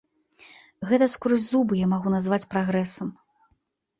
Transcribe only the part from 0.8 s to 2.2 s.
Гэта скрозь зубы я магу